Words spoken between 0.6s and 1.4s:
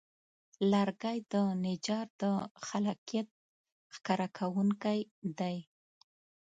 لرګی د